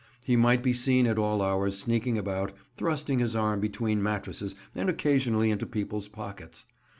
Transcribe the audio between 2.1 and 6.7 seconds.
about, thrusting his arm between mattresses and occasionally into people's pockets.